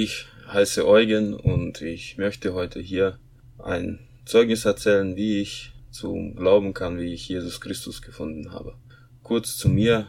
[0.00, 3.18] Ich heiße Eugen und ich möchte heute hier
[3.58, 8.76] ein Zeugnis erzählen, wie ich zum Glauben kann, wie ich Jesus Christus gefunden habe.
[9.24, 10.06] Kurz zu mir.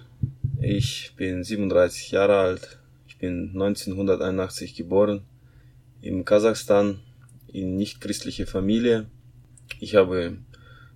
[0.61, 2.77] Ich bin 37 Jahre alt.
[3.07, 5.23] Ich bin 1981 geboren.
[6.03, 6.99] Im Kasachstan
[7.51, 9.07] in nicht christliche Familie.
[9.79, 10.37] Ich habe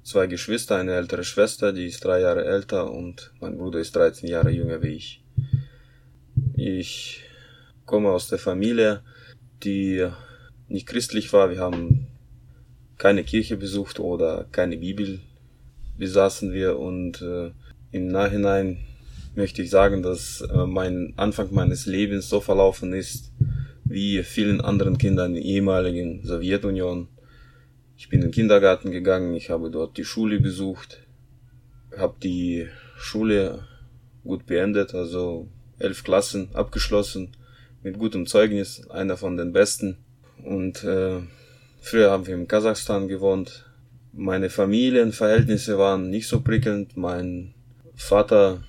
[0.03, 4.29] zwei Geschwister, eine ältere Schwester, die ist drei Jahre älter und mein Bruder ist 13
[4.29, 5.23] Jahre jünger wie ich.
[6.55, 7.23] Ich
[7.85, 9.01] komme aus der Familie,
[9.63, 10.07] die
[10.67, 11.49] nicht christlich war.
[11.49, 12.07] Wir haben
[12.97, 15.19] keine Kirche besucht oder keine Bibel
[15.97, 17.51] besaßen wir und äh,
[17.91, 18.79] im Nachhinein
[19.35, 23.31] möchte ich sagen, dass äh, mein Anfang meines Lebens so verlaufen ist,
[23.85, 27.07] wie vielen anderen Kindern in der ehemaligen Sowjetunion.
[27.97, 31.05] Ich bin in den Kindergarten gegangen, ich habe dort die Schule besucht,
[31.97, 33.67] habe die Schule
[34.23, 37.35] gut beendet, also elf Klassen abgeschlossen
[37.83, 39.97] mit gutem Zeugnis, einer von den besten.
[40.43, 41.19] Und äh,
[41.81, 43.65] früher haben wir in Kasachstan gewohnt.
[44.13, 46.95] Meine Familienverhältnisse waren nicht so prickelnd.
[46.95, 47.53] Mein
[47.95, 48.63] Vater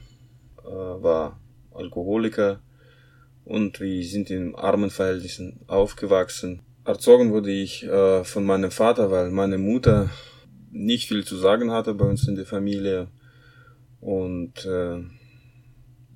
[0.62, 1.41] äh, war
[1.73, 2.61] Alkoholiker
[3.45, 6.62] und wir sind in armen Verhältnissen aufgewachsen.
[6.85, 10.11] Erzogen wurde ich äh, von meinem Vater, weil meine Mutter
[10.70, 13.09] nicht viel zu sagen hatte bei uns in der Familie.
[14.01, 15.03] Und äh,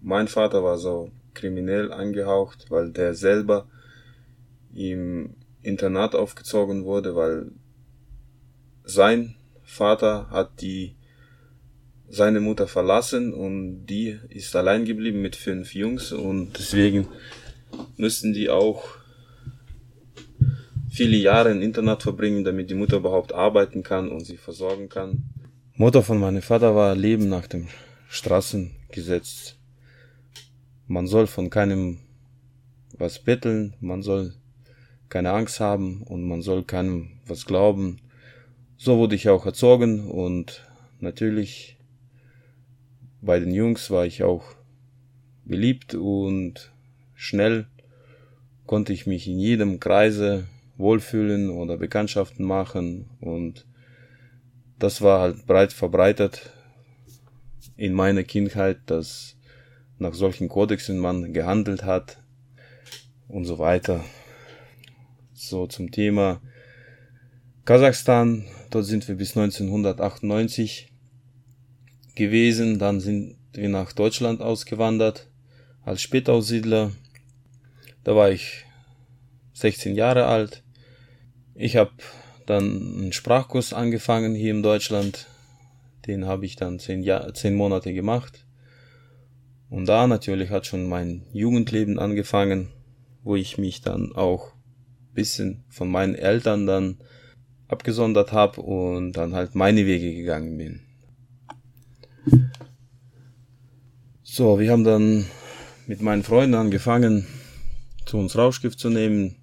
[0.00, 3.68] mein Vater war so kriminell angehaucht, weil der selber
[4.74, 7.50] im Internat aufgezogen wurde, weil
[8.84, 10.94] sein Vater hat die
[12.08, 17.06] seine Mutter verlassen und die ist allein geblieben mit fünf Jungs und deswegen
[17.96, 18.88] müssten die auch
[20.90, 25.24] viele Jahre im Internat verbringen, damit die Mutter überhaupt arbeiten kann und sie versorgen kann.
[25.74, 27.68] Mutter von meinem Vater war Leben nach dem
[28.08, 29.57] Straßengesetz
[30.88, 31.98] man soll von keinem
[32.96, 34.34] was betteln, man soll
[35.08, 38.00] keine Angst haben und man soll keinem was glauben.
[38.76, 40.66] So wurde ich auch erzogen und
[41.00, 41.76] natürlich
[43.20, 44.44] bei den Jungs war ich auch
[45.44, 46.72] beliebt und
[47.14, 47.66] schnell
[48.66, 50.46] konnte ich mich in jedem Kreise
[50.76, 53.66] wohlfühlen oder Bekanntschaften machen und
[54.78, 56.52] das war halt breit verbreitet
[57.76, 59.37] in meiner Kindheit, dass
[59.98, 62.18] nach solchen Kodexen man gehandelt hat
[63.28, 64.04] und so weiter.
[65.34, 66.40] So zum Thema
[67.64, 68.44] Kasachstan.
[68.70, 70.92] Dort sind wir bis 1998
[72.14, 72.78] gewesen.
[72.78, 75.28] Dann sind wir nach Deutschland ausgewandert
[75.84, 76.92] als Spätaussiedler.
[78.04, 78.64] Da war ich
[79.54, 80.62] 16 Jahre alt.
[81.54, 81.90] Ich habe
[82.46, 85.26] dann einen Sprachkurs angefangen hier in Deutschland.
[86.06, 88.46] Den habe ich dann zehn, Jahr, zehn Monate gemacht.
[89.70, 92.68] Und da natürlich hat schon mein Jugendleben angefangen,
[93.22, 94.52] wo ich mich dann auch
[95.14, 96.98] bisschen von meinen Eltern dann
[97.66, 100.80] abgesondert habe und dann halt meine Wege gegangen bin.
[104.22, 105.26] So, wir haben dann
[105.86, 107.26] mit meinen Freunden angefangen,
[108.06, 109.36] zu uns Rauschgift zu nehmen.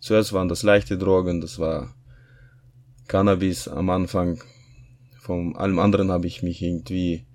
[0.00, 1.94] Zuerst waren das leichte Drogen, das war
[3.08, 4.42] Cannabis am Anfang.
[5.18, 7.26] Von allem anderen habe ich mich irgendwie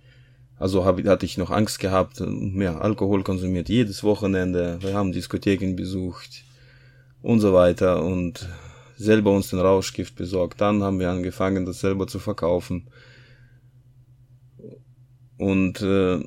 [0.59, 4.77] also hab, hatte ich noch Angst gehabt mehr Alkohol konsumiert jedes Wochenende.
[4.81, 6.43] Wir haben Diskotheken besucht
[7.21, 8.47] und so weiter und
[8.97, 10.59] selber uns den Rauschgift besorgt.
[10.59, 12.89] Dann haben wir angefangen, das selber zu verkaufen.
[15.37, 16.19] Und äh,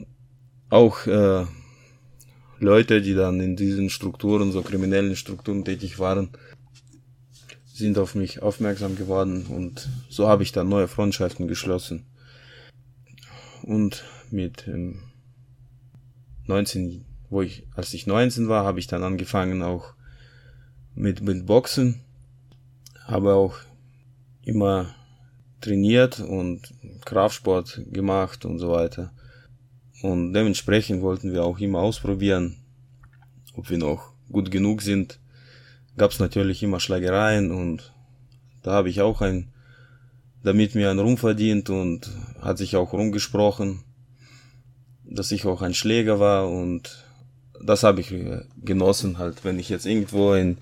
[0.71, 1.45] auch äh,
[2.59, 6.31] Leute, die dann in diesen Strukturen, so kriminellen Strukturen tätig waren,
[7.67, 12.07] sind auf mich aufmerksam geworden und so habe ich dann neue Freundschaften geschlossen.
[13.63, 15.03] Und mit ähm,
[16.47, 19.95] 19, wo ich, als ich 19 war, habe ich dann angefangen auch
[20.95, 22.01] mit, mit Boxen.
[23.05, 23.57] Habe auch
[24.45, 24.95] immer
[25.61, 29.13] trainiert und Kraftsport gemacht und so weiter.
[30.03, 32.57] Und dementsprechend wollten wir auch immer ausprobieren,
[33.55, 35.21] ob wir noch gut genug sind.
[35.97, 37.93] Gab es natürlich immer Schlägereien und
[38.63, 39.53] da habe ich auch ein,
[40.43, 43.85] damit mir einen Ruhm verdient und hat sich auch rumgesprochen
[45.15, 47.05] dass ich auch ein Schläger war und
[47.65, 48.13] das habe ich
[48.65, 50.59] genossen halt, wenn ich jetzt irgendwo in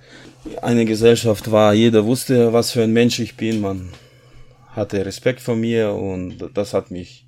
[0.62, 3.90] einer Gesellschaft war, jeder wusste, was für ein Mensch ich bin, man
[4.68, 7.26] hatte Respekt vor mir und das hat mich,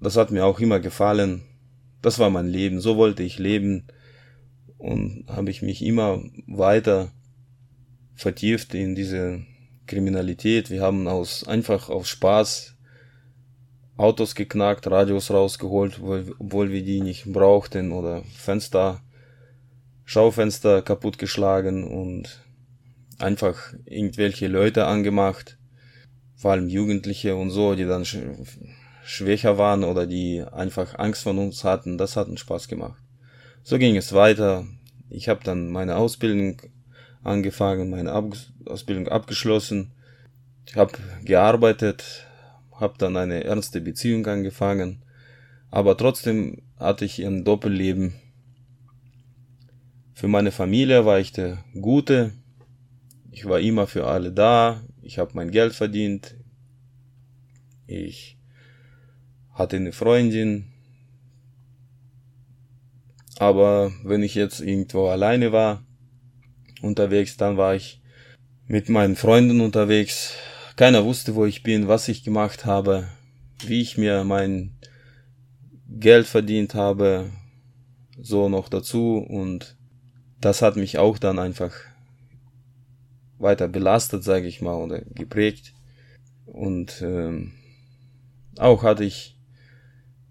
[0.00, 1.42] das hat mir auch immer gefallen.
[2.02, 3.84] Das war mein Leben, so wollte ich leben
[4.78, 7.10] und habe ich mich immer weiter
[8.14, 9.42] vertieft in diese
[9.86, 10.70] Kriminalität.
[10.70, 12.73] Wir haben aus einfach aus Spaß
[13.96, 16.00] Autos geknackt, Radios rausgeholt,
[16.38, 19.00] obwohl wir die nicht brauchten oder Fenster
[20.04, 22.42] Schaufenster kaputtgeschlagen und
[23.18, 25.56] einfach irgendwelche Leute angemacht,
[26.36, 28.18] vor allem Jugendliche und so, die dann sch
[29.06, 31.98] schwächer waren oder die einfach Angst von uns hatten.
[31.98, 33.02] Das hat uns Spaß gemacht.
[33.62, 34.66] So ging es weiter.
[35.10, 36.60] Ich habe dann meine Ausbildung
[37.22, 38.32] angefangen, meine Ab
[38.66, 39.92] Ausbildung abgeschlossen.
[40.66, 40.92] Ich habe
[41.24, 42.26] gearbeitet,
[42.74, 45.04] habe dann eine ernste Beziehung angefangen,
[45.70, 48.14] aber trotzdem hatte ich ein Doppelleben.
[50.14, 52.32] Für meine Familie war ich der Gute,
[53.30, 56.36] ich war immer für alle da, ich habe mein Geld verdient,
[57.86, 58.38] ich
[59.52, 60.72] hatte eine Freundin,
[63.38, 65.84] aber wenn ich jetzt irgendwo alleine war,
[66.82, 68.00] unterwegs, dann war ich
[68.66, 70.34] mit meinen Freunden unterwegs.
[70.76, 73.08] Keiner wusste, wo ich bin, was ich gemacht habe,
[73.64, 74.72] wie ich mir mein
[75.88, 77.30] Geld verdient habe,
[78.20, 79.76] so noch dazu und
[80.40, 81.72] das hat mich auch dann einfach
[83.38, 85.72] weiter belastet, sage ich mal, oder geprägt.
[86.46, 87.52] Und ähm,
[88.58, 89.38] auch hatte ich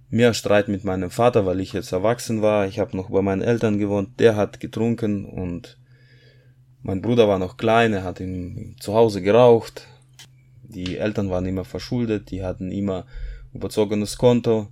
[0.09, 2.67] mehr Streit mit meinem Vater, weil ich jetzt erwachsen war.
[2.67, 4.19] Ich habe noch bei meinen Eltern gewohnt.
[4.19, 5.77] Der hat getrunken und
[6.81, 9.87] mein Bruder war noch klein, er hat ihm zu Hause geraucht.
[10.63, 13.05] Die Eltern waren immer verschuldet, die hatten immer
[13.53, 14.69] überzogenes Konto.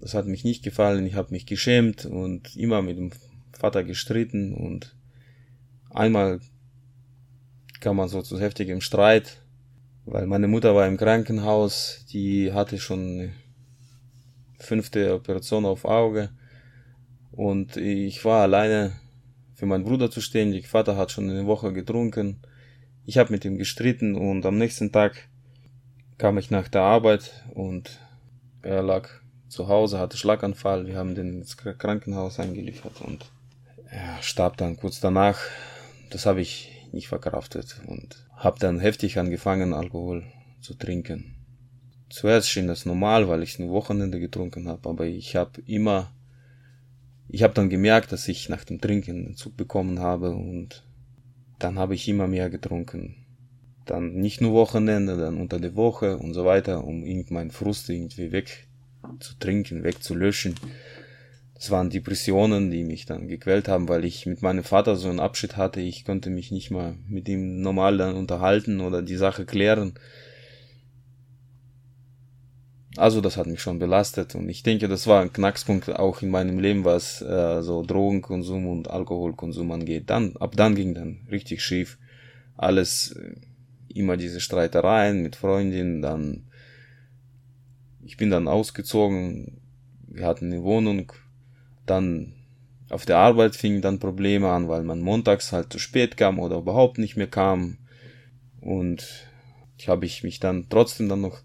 [0.00, 3.10] Das hat mich nicht gefallen, ich habe mich geschämt und immer mit dem
[3.52, 4.94] Vater gestritten und
[5.90, 6.40] einmal
[7.80, 9.42] kam man so zu heftigem Streit,
[10.04, 13.32] weil meine Mutter war im Krankenhaus, die hatte schon
[14.58, 16.30] fünfte Operation auf Auge
[17.32, 18.92] und ich war alleine
[19.54, 20.52] für meinen Bruder zu stehen.
[20.52, 22.40] Der Vater hat schon eine Woche getrunken.
[23.06, 25.28] Ich habe mit ihm gestritten und am nächsten Tag
[26.18, 28.00] kam ich nach der Arbeit und
[28.62, 29.08] er lag
[29.48, 30.86] zu Hause, hatte Schlaganfall.
[30.86, 33.30] Wir haben den ins Krankenhaus eingeliefert und
[33.88, 35.38] er starb dann kurz danach.
[36.10, 40.24] Das habe ich nicht verkraftet und habe dann heftig angefangen, Alkohol
[40.60, 41.36] zu trinken.
[42.10, 46.12] Zuerst schien das normal, weil ich ein Wochenende getrunken habe, aber ich habe immer
[47.28, 50.84] ich habe dann gemerkt, dass ich nach dem Trinken einen Zug bekommen habe und
[51.58, 53.16] dann habe ich immer mehr getrunken.
[53.84, 58.32] Dann nicht nur Wochenende, dann unter der Woche und so weiter, um irgendeinen Frust irgendwie
[58.32, 58.66] weg
[59.20, 60.56] zu trinken, wegzulöschen.
[61.54, 65.20] Das waren Depressionen, die mich dann gequält haben, weil ich mit meinem Vater so einen
[65.20, 65.80] Abschied hatte.
[65.80, 69.94] Ich konnte mich nicht mal mit ihm normal dann unterhalten oder die Sache klären.
[72.96, 76.30] Also das hat mich schon belastet und ich denke, das war ein Knackspunkt auch in
[76.30, 80.08] meinem Leben, was äh, so Drogenkonsum und Alkoholkonsum angeht.
[80.08, 81.98] Dann ab dann ging dann richtig schief.
[82.56, 83.34] Alles äh,
[83.92, 86.44] immer diese Streitereien mit Freundinnen, dann
[88.02, 89.60] ich bin dann ausgezogen,
[90.06, 91.12] wir hatten eine Wohnung,
[91.86, 92.32] dann
[92.88, 96.58] auf der Arbeit fingen dann Probleme an, weil man montags halt zu spät kam oder
[96.58, 97.78] überhaupt nicht mehr kam
[98.60, 99.28] und
[99.76, 101.40] ich habe ich mich dann trotzdem dann noch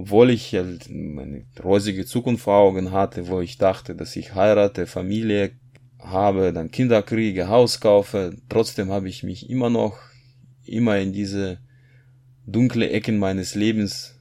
[0.00, 4.86] obwohl ich halt meine rosige Zukunft vor Augen hatte, wo ich dachte, dass ich heirate,
[4.86, 5.50] Familie
[5.98, 9.98] habe, dann Kinder kriege, Haus kaufe, trotzdem habe ich mich immer noch
[10.64, 11.58] immer in diese
[12.46, 14.18] dunkle Ecken meines Lebens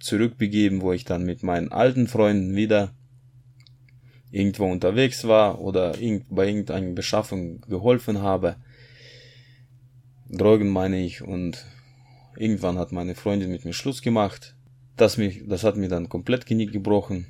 [0.00, 2.92] zurückbegeben, wo ich dann mit meinen alten Freunden wieder
[4.32, 5.94] irgendwo unterwegs war oder
[6.30, 8.56] bei irgendeiner Beschaffung geholfen habe.
[10.28, 11.64] Drogen meine ich und
[12.36, 14.56] irgendwann hat meine Freundin mit mir Schluss gemacht
[15.02, 17.26] das, mich, das hat mir dann komplett Genick gebrochen.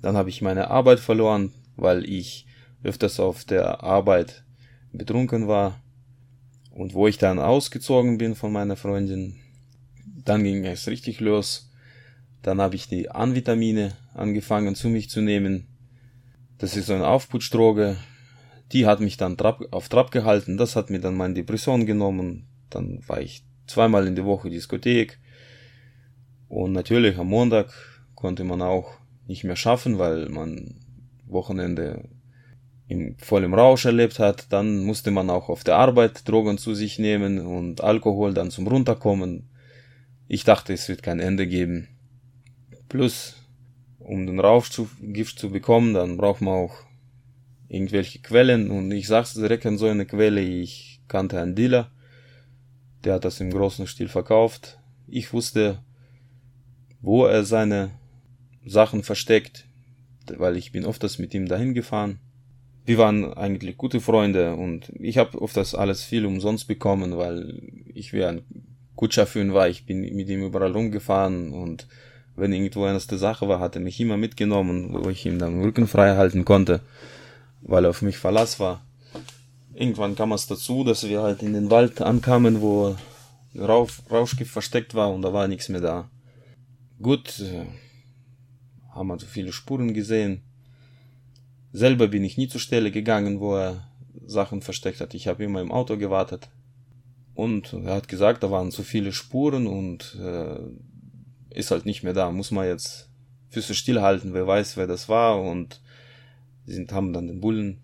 [0.00, 2.46] Dann habe ich meine Arbeit verloren, weil ich
[2.84, 4.44] öfters auf der Arbeit
[4.92, 5.82] betrunken war.
[6.70, 9.34] Und wo ich dann ausgezogen bin von meiner Freundin,
[10.24, 11.72] dann ging es richtig los.
[12.42, 15.66] Dann habe ich die Anvitamine angefangen zu mich zu nehmen.
[16.58, 17.96] Das ist so eine Aufputschdroge.
[18.70, 20.56] Die hat mich dann auf Trab gehalten.
[20.56, 22.46] Das hat mir dann meine Depression genommen.
[22.70, 25.18] Dann war ich zweimal in der Woche Diskothek.
[26.48, 27.72] Und natürlich am Montag
[28.14, 28.90] konnte man auch
[29.26, 30.76] nicht mehr schaffen, weil man
[31.26, 32.08] Wochenende
[32.88, 34.50] im vollem Rausch erlebt hat.
[34.50, 38.66] Dann musste man auch auf der Arbeit Drogen zu sich nehmen und Alkohol dann zum
[38.66, 39.50] Runterkommen.
[40.26, 41.88] Ich dachte, es wird kein Ende geben.
[42.88, 43.36] Plus,
[43.98, 46.74] um den Rauschgift zu bekommen, dann braucht man auch
[47.68, 48.70] irgendwelche Quellen.
[48.70, 51.90] Und ich sag's direkt an so eine Quelle, ich kannte einen Dealer,
[53.04, 54.78] der hat das im großen Stil verkauft.
[55.06, 55.82] Ich wusste,
[57.00, 57.90] wo er seine
[58.64, 59.64] Sachen versteckt,
[60.36, 62.18] weil ich bin oft das mit ihm dahin gefahren.
[62.84, 67.60] Wir waren eigentlich gute Freunde und ich habe oft das alles viel umsonst bekommen, weil
[67.94, 68.42] ich wie ein
[68.96, 69.68] Kutscher für ihn war.
[69.68, 71.86] Ich bin mit ihm überall rumgefahren und
[72.34, 75.86] wenn irgendwo eine Sache war, hat er mich immer mitgenommen, wo ich ihm dann Rücken
[75.86, 76.80] frei halten konnte.
[77.62, 78.82] weil er auf mich Verlass war.
[79.74, 82.96] Irgendwann kam es dazu, dass wir halt in den Wald ankamen, wo
[83.56, 86.10] Rauschgift versteckt war und da war nichts mehr da.
[87.00, 87.66] Gut, äh,
[88.90, 90.42] haben also viele Spuren gesehen.
[91.72, 93.88] Selber bin ich nie zur Stelle gegangen, wo er
[94.26, 95.14] Sachen versteckt hat.
[95.14, 96.48] Ich habe immer im Auto gewartet.
[97.34, 100.58] Und er hat gesagt, da waren zu viele Spuren und äh,
[101.50, 102.32] ist halt nicht mehr da.
[102.32, 103.08] Muss man jetzt
[103.50, 105.40] Füße stillhalten, wer weiß, wer das war.
[105.40, 105.80] Und
[106.66, 107.78] sind, haben dann den Bullen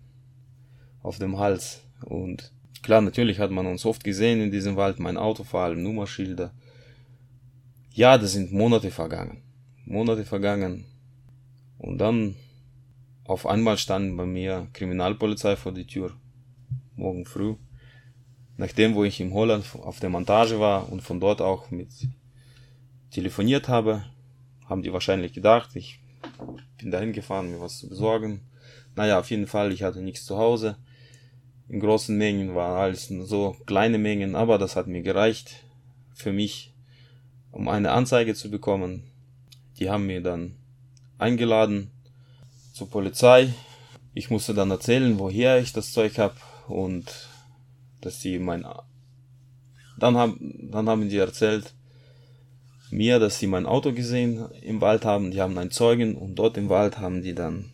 [1.01, 1.81] auf dem Hals.
[2.03, 5.81] Und klar, natürlich hat man uns oft gesehen in diesem Wald, mein Auto vor allem,
[5.81, 6.51] Nummerschilder.
[7.95, 9.41] Ja, das sind Monate vergangen.
[9.85, 10.85] Monate vergangen.
[11.79, 12.35] Und dann
[13.23, 16.11] auf einmal standen bei mir Kriminalpolizei vor die Tür.
[16.95, 17.55] Morgen früh
[18.57, 21.89] nachdem wo ich in Holland auf der Montage war und von dort auch mit
[23.11, 24.05] telefoniert habe,
[24.65, 25.99] haben die wahrscheinlich gedacht, ich
[26.77, 28.41] bin dahin gefahren, mir was zu besorgen.
[28.95, 30.77] Naja, auf jeden Fall, ich hatte nichts zu Hause.
[31.67, 35.63] In großen Mengen waren alles so kleine Mengen, aber das hat mir gereicht
[36.13, 36.73] für mich,
[37.55, 39.03] um eine Anzeige zu bekommen.
[39.79, 40.55] Die haben mir dann
[41.17, 41.89] eingeladen
[42.73, 43.53] zur Polizei.
[44.13, 46.35] Ich musste dann erzählen, woher ich das Zeug habe
[46.67, 47.05] und
[48.01, 48.65] dass sie mein
[49.97, 51.73] dann haben dann haben die erzählt
[52.91, 56.57] mir, dass sie mein Auto gesehen im Wald haben, die haben einen Zeugen und dort
[56.57, 57.71] im Wald haben die dann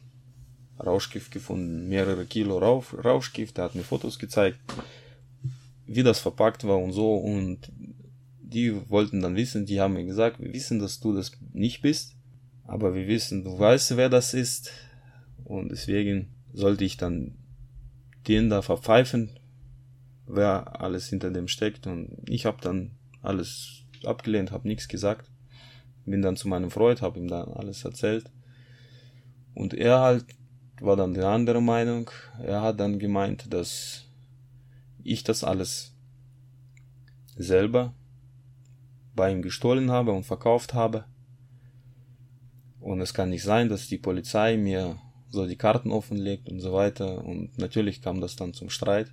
[0.79, 4.59] Rauschgift gefunden, mehrere Kilo Rausch, Rauschgift, er hat mir Fotos gezeigt,
[5.87, 7.71] wie das verpackt war und so und
[8.53, 12.15] die wollten dann wissen, die haben mir gesagt, wir wissen, dass du das nicht bist,
[12.65, 14.71] aber wir wissen, du weißt, wer das ist
[15.43, 17.35] und deswegen sollte ich dann
[18.27, 19.31] den da verpfeifen,
[20.27, 21.87] wer alles hinter dem steckt.
[21.87, 22.91] Und ich habe dann
[23.21, 25.29] alles abgelehnt, habe nichts gesagt.
[26.05, 28.31] Bin dann zu meinem Freund, habe ihm dann alles erzählt.
[29.53, 30.25] Und er halt
[30.79, 32.09] war dann der andere Meinung.
[32.41, 34.05] Er hat dann gemeint, dass
[35.03, 35.93] ich das alles
[37.35, 37.93] selber
[39.15, 41.05] bei ihm gestohlen habe und verkauft habe.
[42.79, 44.99] Und es kann nicht sein, dass die Polizei mir
[45.29, 47.23] so die Karten offenlegt und so weiter.
[47.23, 49.11] Und natürlich kam das dann zum Streit.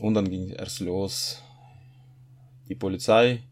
[0.00, 1.42] Und dann ging erst los.
[2.68, 3.42] Die Polizei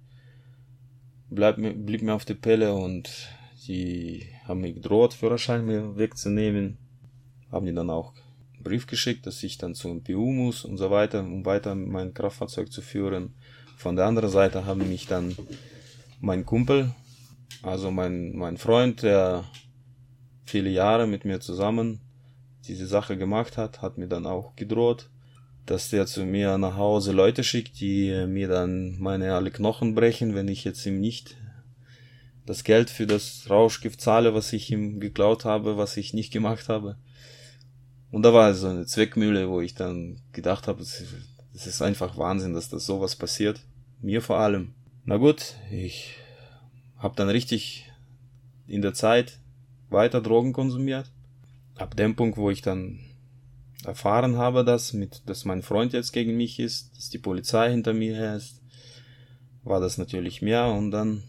[1.31, 3.11] bleib, blieb mir auf der Pelle und
[3.67, 6.79] die haben mir gedroht, Führerschein mir wegzunehmen.
[7.51, 8.13] Haben die dann auch
[8.55, 12.13] einen Brief geschickt, dass ich dann zum PU muss und so weiter, um weiter mein
[12.15, 13.35] Kraftfahrzeug zu führen.
[13.77, 15.37] Von der anderen Seite haben mich dann
[16.21, 16.95] mein Kumpel,
[17.63, 19.45] also mein, mein Freund, der
[20.45, 22.01] viele Jahre mit mir zusammen
[22.67, 25.11] diese Sache gemacht hat, hat mir dann auch gedroht,
[25.67, 30.35] dass der zu mir nach Hause Leute schickt, die mir dann meine alle Knochen brechen,
[30.35, 31.37] wenn ich jetzt ihm nicht
[32.47, 36.69] das Geld für das Rauschgift zahle, was ich ihm geklaut habe, was ich nicht gemacht
[36.69, 36.97] habe.
[38.11, 40.85] Und da war so eine Zweckmühle, wo ich dann gedacht habe,
[41.55, 43.61] es ist einfach Wahnsinn, dass das sowas passiert.
[44.01, 44.75] Mir vor allem.
[45.05, 46.17] Na gut, ich
[46.99, 47.91] habe dann richtig
[48.67, 49.39] in der Zeit
[49.89, 51.11] weiter Drogen konsumiert.
[51.77, 53.01] Ab dem Punkt, wo ich dann
[53.85, 57.93] erfahren habe, dass, mit, dass mein Freund jetzt gegen mich ist, dass die Polizei hinter
[57.93, 58.63] mir her ist,
[59.63, 61.23] war das natürlich mehr und dann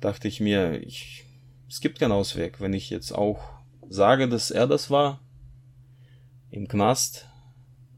[0.00, 1.24] dachte ich mir, ich,
[1.68, 2.60] es gibt keinen Ausweg.
[2.60, 3.40] Wenn ich jetzt auch
[3.88, 5.20] sage, dass er das war,
[6.50, 7.28] im Knast,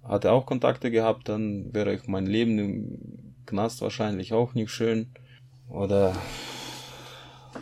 [0.09, 4.71] hat er auch Kontakte gehabt, dann wäre ich mein Leben im Knast wahrscheinlich auch nicht
[4.71, 5.12] schön.
[5.69, 6.17] Oder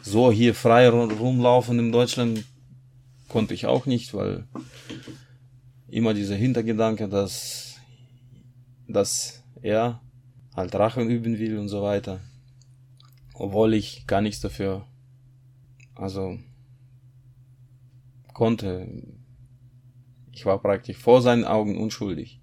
[0.02, 2.44] so hier frei rumlaufen in Deutschland
[3.28, 4.46] konnte ich auch nicht, weil
[5.88, 7.76] immer dieser Hintergedanke, dass,
[8.88, 10.00] dass er
[10.54, 12.20] halt Rachen üben will und so weiter.
[13.34, 14.86] Obwohl ich gar nichts dafür,
[15.94, 16.38] also,
[18.32, 18.86] konnte.
[20.36, 22.42] Ich war praktisch vor seinen Augen unschuldig.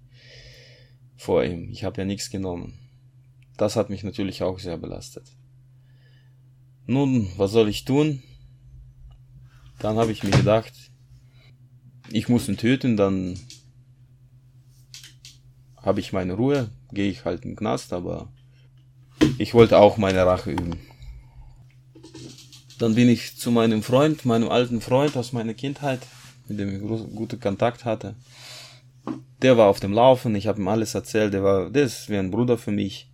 [1.16, 1.70] Vor ihm.
[1.70, 2.76] Ich habe ja nichts genommen.
[3.56, 5.28] Das hat mich natürlich auch sehr belastet.
[6.86, 8.24] Nun, was soll ich tun?
[9.78, 10.72] Dann habe ich mir gedacht,
[12.10, 13.38] ich muss ihn töten, dann
[15.76, 18.32] habe ich meine Ruhe, gehe ich halt in den Knast, aber
[19.38, 20.80] ich wollte auch meine Rache üben.
[22.80, 26.00] Dann bin ich zu meinem Freund, meinem alten Freund aus meiner Kindheit,
[26.48, 28.14] mit dem ich guten Kontakt hatte.
[29.42, 32.16] Der war auf dem Laufen, ich habe ihm alles erzählt, der war, der ist wie
[32.16, 33.10] ein Bruder für mich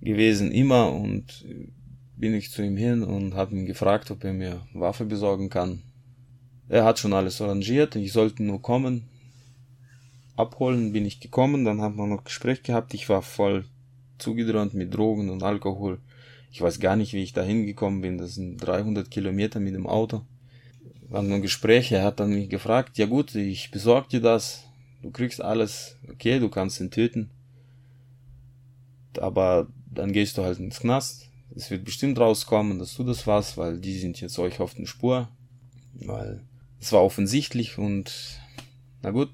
[0.00, 1.44] gewesen, immer und
[2.16, 5.82] bin ich zu ihm hin und habe ihn gefragt, ob er mir Waffe besorgen kann.
[6.68, 9.04] Er hat schon alles arrangiert, ich sollte nur kommen.
[10.36, 13.64] Abholen bin ich gekommen, dann haben wir noch Gespräch gehabt, ich war voll
[14.18, 15.98] zugedröhnt mit Drogen und Alkohol.
[16.50, 19.86] Ich weiß gar nicht, wie ich da hingekommen bin, das sind 300 Kilometer mit dem
[19.86, 20.22] Auto.
[21.14, 24.64] Waren nur Gespräche, er hat dann mich gefragt, ja gut, ich besorg dir das,
[25.00, 27.30] du kriegst alles, okay, du kannst ihn töten,
[29.20, 33.56] aber dann gehst du halt ins Knast, es wird bestimmt rauskommen, dass du das warst,
[33.56, 35.28] weil die sind jetzt euch auf den Spur,
[35.94, 36.42] weil
[36.80, 38.40] es war offensichtlich und
[39.00, 39.30] na gut,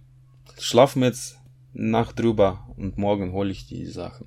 [0.58, 1.38] schlafen wir jetzt
[1.72, 4.26] Nacht drüber und morgen hole ich die Sachen.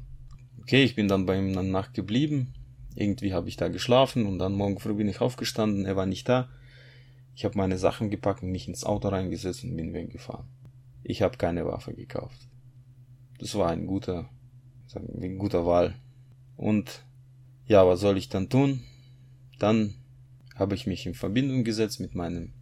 [0.59, 2.53] Okay, ich bin dann bei ihm eine Nacht geblieben.
[2.95, 6.27] Irgendwie habe ich da geschlafen und dann morgen früh bin ich aufgestanden, er war nicht
[6.27, 6.49] da.
[7.35, 10.45] Ich habe meine Sachen gepackt mich ins Auto reingesetzt und bin weggefahren.
[11.03, 12.47] Ich habe keine Waffe gekauft.
[13.39, 14.29] Das war ein guter,
[14.87, 15.95] sagen wir, ein guter Wahl.
[16.55, 17.03] Und
[17.65, 18.83] ja, was soll ich dann tun?
[19.59, 19.95] Dann
[20.55, 22.53] habe ich mich in Verbindung gesetzt mit meinem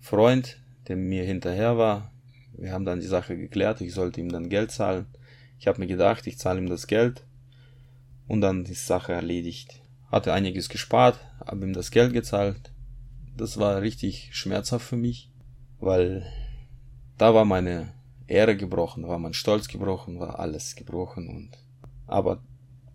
[0.00, 2.12] Freund, der mir hinterher war.
[2.56, 5.06] Wir haben dann die Sache geklärt, ich sollte ihm dann Geld zahlen.
[5.58, 7.24] Ich habe mir gedacht, ich zahle ihm das Geld
[8.28, 9.80] und dann ist die Sache erledigt.
[10.10, 12.72] Hatte einiges gespart, habe ihm das Geld gezahlt.
[13.36, 15.30] Das war richtig schmerzhaft für mich,
[15.78, 16.26] weil
[17.18, 17.92] da war meine
[18.26, 21.50] Ehre gebrochen, da war mein Stolz gebrochen, war alles gebrochen und
[22.06, 22.42] aber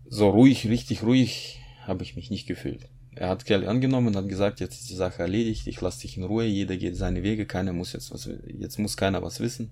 [0.08, 2.90] so ruhig, richtig ruhig habe ich mich nicht gefühlt.
[3.16, 6.24] Er hat Geld angenommen, hat gesagt, jetzt ist die Sache erledigt, ich lasse dich in
[6.24, 9.70] Ruhe, jeder geht seine Wege, keiner muss jetzt was, jetzt muss keiner was wissen.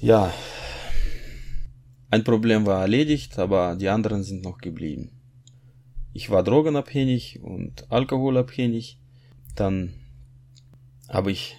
[0.00, 0.32] Ja,
[2.10, 5.12] ein Problem war erledigt, aber die anderen sind noch geblieben.
[6.12, 8.99] Ich war drogenabhängig und alkoholabhängig.
[9.54, 9.94] Dann
[11.08, 11.56] habe ich,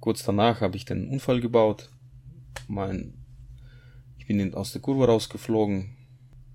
[0.00, 1.90] kurz danach habe ich den Unfall gebaut.
[2.66, 3.14] Mein,
[4.18, 5.96] ich bin aus der Kurve rausgeflogen.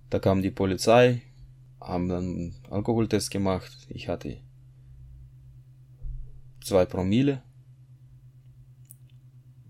[0.10, 1.22] Da kam die Polizei,
[1.79, 3.72] haben dann einen Alkoholtest gemacht.
[3.89, 4.38] Ich hatte
[6.63, 7.41] zwei Promille.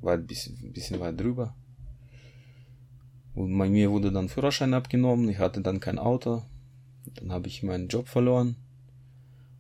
[0.02, 1.56] War ein bisschen, bisschen weit drüber.
[3.34, 6.44] Und bei mir wurde dann Führerschein abgenommen, ich hatte dann kein Auto,
[7.16, 8.56] dann habe ich meinen Job verloren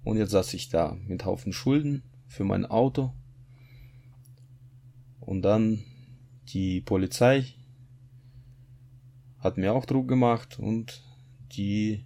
[0.05, 3.11] und jetzt saß ich da mit Haufen Schulden für mein Auto.
[5.19, 5.83] Und dann
[6.49, 7.45] die Polizei
[9.39, 11.01] hat mir auch Druck gemacht und
[11.53, 12.05] die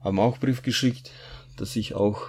[0.00, 1.10] haben auch Brief geschickt,
[1.56, 2.20] dass ich auch,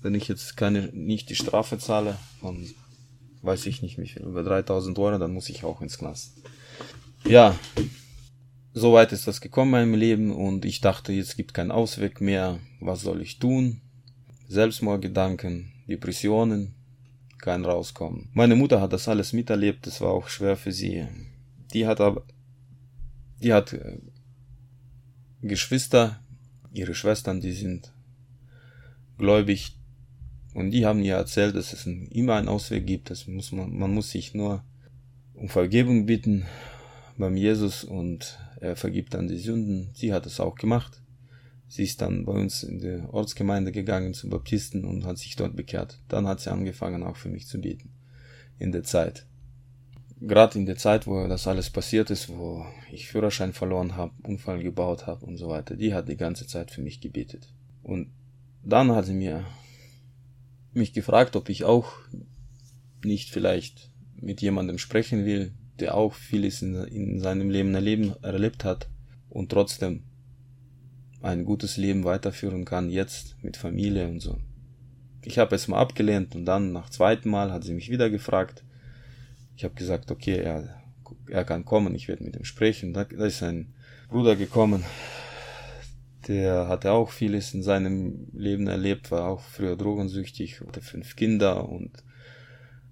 [0.00, 2.66] wenn ich jetzt keine, nicht die Strafe zahle, von,
[3.42, 6.32] weiß ich nicht viel, über 3000 Euro, dann muss ich auch ins Knast.
[7.24, 7.58] Ja,
[8.72, 12.22] so weit ist das gekommen in meinem Leben und ich dachte, jetzt gibt keinen Ausweg
[12.22, 12.60] mehr.
[12.80, 13.82] Was soll ich tun?
[14.48, 16.74] Selbstmordgedanken, Depressionen,
[17.38, 18.30] kein Rauskommen.
[18.32, 21.06] Meine Mutter hat das alles miterlebt, das war auch schwer für sie.
[21.72, 22.24] Die hat aber,
[23.40, 23.98] die hat äh,
[25.42, 26.20] Geschwister,
[26.72, 27.92] ihre Schwestern, die sind
[29.18, 29.76] gläubig
[30.54, 33.10] und die haben ihr erzählt, dass es immer einen Ausweg gibt.
[33.10, 34.64] Das muss man, man muss sich nur
[35.34, 36.46] um Vergebung bitten
[37.16, 39.90] beim Jesus und er vergibt dann die Sünden.
[39.94, 41.02] Sie hat es auch gemacht.
[41.68, 45.54] Sie ist dann bei uns in die Ortsgemeinde gegangen zum Baptisten und hat sich dort
[45.54, 46.00] bekehrt.
[46.08, 47.90] Dann hat sie angefangen auch für mich zu beten.
[48.58, 49.26] In der Zeit.
[50.20, 54.62] Gerade in der Zeit, wo das alles passiert ist, wo ich Führerschein verloren habe, Unfall
[54.62, 57.52] gebaut habe und so weiter, die hat die ganze Zeit für mich gebetet.
[57.82, 58.10] Und
[58.64, 59.44] dann hat sie mir
[60.72, 61.92] mich gefragt, ob ich auch
[63.04, 68.64] nicht vielleicht mit jemandem sprechen will, der auch vieles in, in seinem Leben erleben, erlebt
[68.64, 68.88] hat
[69.28, 70.02] und trotzdem
[71.20, 74.38] ein gutes Leben weiterführen kann, jetzt mit Familie und so.
[75.22, 78.64] Ich habe es mal abgelehnt und dann nach zweiten Mal hat sie mich wieder gefragt.
[79.56, 80.80] Ich habe gesagt, okay, er,
[81.28, 82.92] er kann kommen, ich werde mit ihm sprechen.
[82.92, 83.74] Da, da ist ein
[84.08, 84.84] Bruder gekommen,
[86.28, 91.68] der hatte auch vieles in seinem Leben erlebt, war auch früher drogensüchtig, hatte fünf Kinder
[91.68, 92.04] und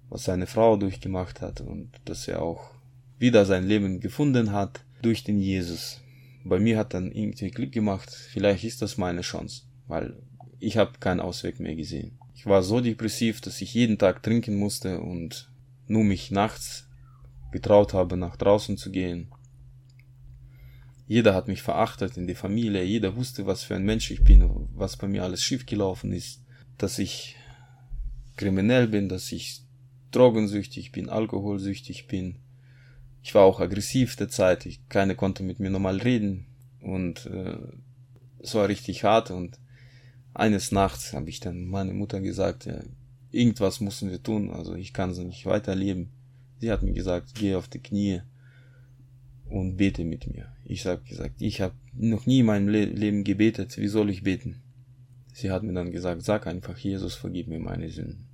[0.09, 2.71] was seine Frau durchgemacht hat und dass er auch
[3.19, 6.01] wieder sein Leben gefunden hat durch den Jesus.
[6.47, 10.21] Bei mir hat dann irgendwie Glück gemacht, vielleicht ist das meine Chance, weil
[10.59, 12.17] ich habe keinen Ausweg mehr gesehen.
[12.35, 15.51] Ich war so depressiv, dass ich jeden Tag trinken musste und
[15.87, 16.87] nur mich nachts
[17.51, 19.31] getraut habe, nach draußen zu gehen.
[21.07, 24.67] Jeder hat mich verachtet in der Familie, jeder wusste, was für ein Mensch ich bin,
[24.75, 26.41] was bei mir alles schiefgelaufen ist,
[26.77, 27.35] dass ich
[28.35, 29.61] kriminell bin, dass ich
[30.11, 32.39] drogensüchtig bin, alkoholsüchtig bin,
[33.27, 36.45] ich war auch aggressiv der Zeit, ich, keiner konnte mit mir normal reden
[36.79, 37.57] und äh,
[38.39, 39.59] es war richtig hart und
[40.33, 42.79] eines Nachts habe ich dann meine Mutter gesagt, ja,
[43.29, 46.07] irgendwas müssen wir tun, also ich kann so nicht weiterleben.
[46.59, 48.21] Sie hat mir gesagt, geh auf die Knie
[49.49, 50.47] und bete mit mir.
[50.63, 54.23] Ich habe gesagt, ich habe noch nie in meinem Le Leben gebetet, wie soll ich
[54.23, 54.61] beten?
[55.33, 58.29] Sie hat mir dann gesagt, sag einfach, Jesus, vergib mir meine Sünden.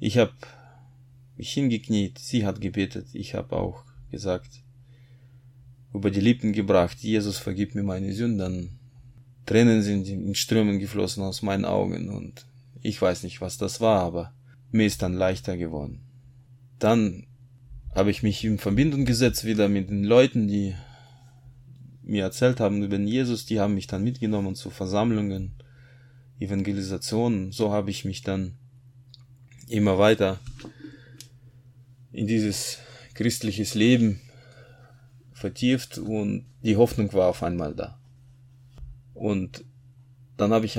[0.00, 0.32] Ich habe
[1.38, 4.62] mich hingekniet, sie hat gebetet, ich habe auch gesagt,
[5.94, 8.78] über die Lippen gebracht, Jesus vergib mir meine Sünden.
[9.46, 12.44] Tränen sind in Strömen geflossen aus meinen Augen und
[12.82, 14.32] ich weiß nicht, was das war, aber
[14.70, 16.00] mir ist dann leichter geworden.
[16.78, 17.26] Dann
[17.94, 20.74] habe ich mich in Verbindung gesetzt wieder mit den Leuten, die
[22.02, 25.54] mir erzählt haben über Jesus, die haben mich dann mitgenommen zu Versammlungen,
[26.38, 27.52] Evangelisationen.
[27.52, 28.54] So habe ich mich dann
[29.68, 30.38] immer weiter
[32.12, 32.78] in dieses
[33.14, 34.20] christliches Leben
[35.32, 37.98] vertieft und die Hoffnung war auf einmal da.
[39.14, 39.64] Und
[40.36, 40.78] dann habe ich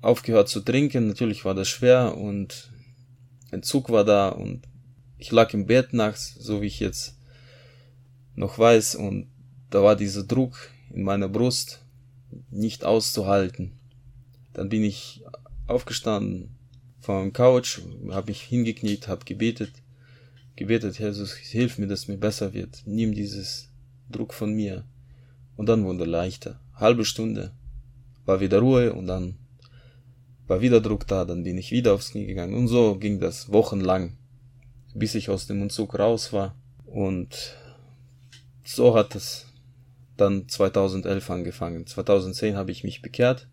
[0.00, 1.08] aufgehört zu trinken.
[1.08, 2.72] Natürlich war das schwer und
[3.50, 4.62] ein Zug war da und
[5.18, 7.16] ich lag im Bett nachts, so wie ich jetzt
[8.34, 9.28] noch weiß, und
[9.70, 11.82] da war dieser Druck in meiner Brust
[12.50, 13.72] nicht auszuhalten.
[14.52, 15.24] Dann bin ich
[15.66, 16.56] aufgestanden
[17.00, 19.72] vom Couch, habe mich hingekniet, habe gebetet,
[20.56, 22.82] gebetet, Jesus, hilf mir, dass mir besser wird.
[22.86, 23.70] Nimm dieses
[24.10, 24.84] Druck von mir.
[25.56, 26.60] Und dann wurde leichter.
[26.74, 27.52] Halbe Stunde
[28.24, 29.36] war wieder Ruhe und dann
[30.46, 32.54] war wieder Druck da, dann bin ich wieder aufs Knie gegangen.
[32.54, 34.16] Und so ging das wochenlang,
[34.94, 36.54] bis ich aus dem Entzug raus war.
[36.84, 37.56] Und
[38.64, 39.46] so hat es
[40.16, 41.86] dann 2011 angefangen.
[41.86, 43.48] 2010 habe ich mich bekehrt.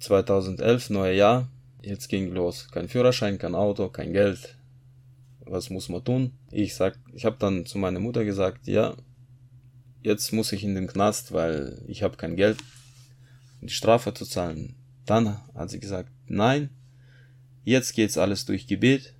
[0.00, 1.48] 2011, neuer Jahr.
[1.82, 2.68] Jetzt ging los.
[2.70, 4.57] Kein Führerschein, kein Auto, kein Geld.
[5.48, 6.32] Was muss man tun?
[6.50, 8.94] Ich sag, ich habe dann zu meiner Mutter gesagt, ja,
[10.02, 12.58] jetzt muss ich in den Knast, weil ich habe kein Geld,
[13.60, 14.76] die Strafe zu zahlen.
[15.06, 16.70] Dann hat sie gesagt, nein,
[17.64, 19.14] jetzt geht's alles durch Gebet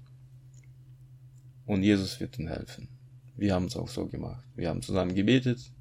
[1.67, 2.89] und Jesus wird uns helfen.
[3.37, 4.45] Wir haben es auch so gemacht.
[4.55, 5.73] Wir haben zusammen gebetet.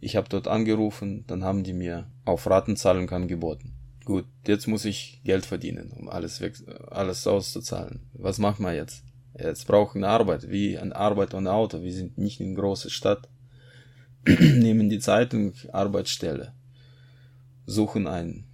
[0.00, 3.74] Ich habe dort angerufen, dann haben die mir auf Ratenzahlung angeboten.
[4.04, 6.56] Gut, jetzt muss ich Geld verdienen, um alles weg,
[6.90, 8.00] alles auszuzahlen.
[8.12, 9.03] Was machen wir jetzt?
[9.36, 11.82] Jetzt brauchen wir Arbeit, wie eine Arbeit ohne Auto.
[11.82, 13.28] Wir sind nicht in große Stadt.
[14.26, 16.54] Nehmen die Zeitung, Arbeitsstelle
[17.66, 18.46] suchen einen,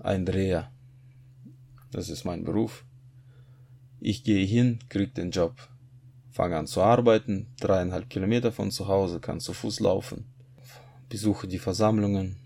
[0.00, 0.70] einen Dreher.
[1.90, 2.84] Das ist mein Beruf.
[4.00, 5.56] Ich gehe hin, krieg den Job,
[6.30, 10.26] fange an zu arbeiten, dreieinhalb Kilometer von zu Hause, kann zu Fuß laufen,
[11.08, 12.36] besuche die Versammlungen,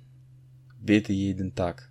[0.81, 1.91] bete jeden Tag.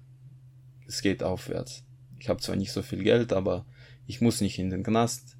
[0.87, 1.83] Es geht aufwärts.
[2.19, 3.65] Ich habe zwar nicht so viel Geld, aber
[4.07, 5.37] ich muss nicht in den Knast.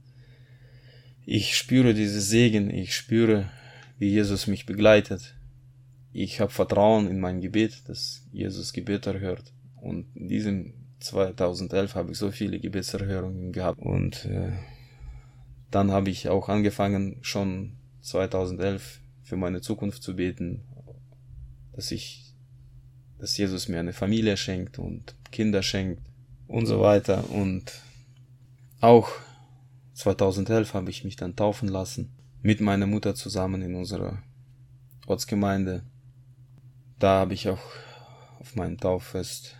[1.34, 3.50] Ich spüre diese Segen, ich spüre,
[3.98, 5.36] wie Jesus mich begleitet
[6.14, 9.54] ich habe Vertrauen in mein Gebet, dass Jesus Gebet erhört.
[9.80, 13.80] Und in diesem 2011 habe ich so viele Gebetserhörungen gehabt.
[13.80, 14.52] Und äh,
[15.72, 20.62] dann habe ich auch angefangen, schon 2011 für meine Zukunft zu beten,
[21.74, 22.34] dass ich,
[23.20, 26.02] dass Jesus mir eine Familie schenkt und Kinder schenkt
[26.48, 27.30] und so weiter.
[27.30, 27.72] Und
[28.82, 29.10] auch
[30.02, 32.10] 2011 habe ich mich dann taufen lassen,
[32.42, 34.24] mit meiner Mutter zusammen in unserer
[35.06, 35.84] Ortsgemeinde.
[36.98, 37.62] Da habe ich auch
[38.40, 39.58] auf meinem Tauffest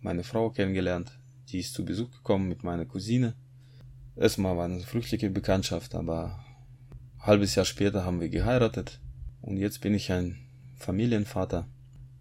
[0.00, 1.12] meine Frau kennengelernt.
[1.50, 3.34] Die ist zu Besuch gekommen mit meiner Cousine.
[4.16, 6.42] Erstmal war eine früchtliche Bekanntschaft, aber
[7.18, 8.98] ein halbes Jahr später haben wir geheiratet
[9.42, 10.38] und jetzt bin ich ein
[10.76, 11.68] Familienvater.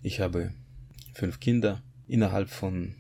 [0.01, 0.51] Ich habe
[1.13, 1.81] fünf Kinder.
[2.05, 2.95] Innerhalb von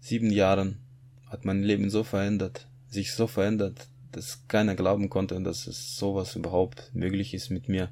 [0.00, 0.80] sieben Jahren
[1.26, 6.36] hat mein Leben so verändert, sich so verändert, dass keiner glauben konnte, dass es sowas
[6.36, 7.90] überhaupt möglich ist mit mir.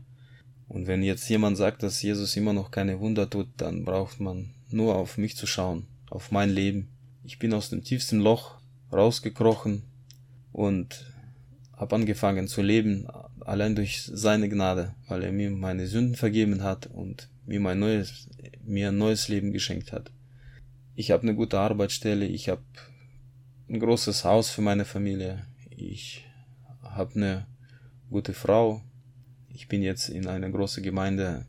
[0.69, 4.51] Und wenn jetzt jemand sagt, dass Jesus immer noch keine Wunder tut, dann braucht man
[4.71, 6.89] nur auf mich zu schauen, auf mein Leben.
[7.25, 8.57] Ich bin aus dem tiefsten Loch
[8.93, 9.83] rausgekrochen
[10.53, 11.13] und
[11.77, 13.07] habe angefangen zu leben,
[13.41, 18.29] allein durch seine Gnade, weil er mir meine Sünden vergeben hat und mir mein neues,
[18.65, 20.11] mir ein neues Leben geschenkt hat.
[20.95, 22.63] Ich habe eine gute Arbeitsstelle, ich habe
[23.69, 26.25] ein großes Haus für meine Familie, ich
[26.83, 27.47] habe eine
[28.11, 28.83] gute Frau,
[29.49, 31.47] ich bin jetzt in einer großen Gemeinde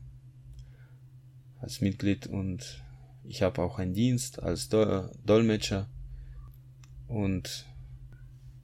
[1.60, 2.82] als Mitglied und
[3.24, 5.88] ich habe auch einen Dienst als Dolmetscher.
[7.06, 7.66] Und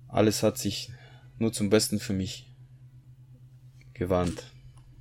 [0.08, 0.90] alles hat sich
[1.38, 2.52] nur zum Besten für mich
[3.92, 4.53] gewandt.